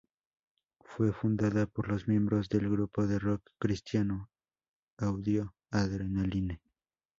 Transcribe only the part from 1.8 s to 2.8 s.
los miembros del